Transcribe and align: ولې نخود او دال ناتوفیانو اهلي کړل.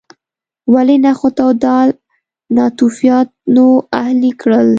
ولې 0.73 0.95
نخود 1.05 1.35
او 1.45 1.51
دال 1.63 1.87
ناتوفیانو 2.55 3.67
اهلي 3.99 4.31
کړل. 4.41 4.69